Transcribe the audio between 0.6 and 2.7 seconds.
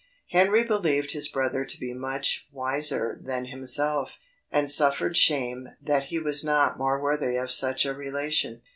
believed his brother to be much